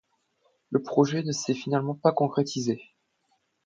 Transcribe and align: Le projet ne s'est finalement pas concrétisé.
Le 0.71 0.81
projet 0.81 1.21
ne 1.21 1.31
s'est 1.31 1.53
finalement 1.53 1.93
pas 1.93 2.11
concrétisé. 2.11 2.81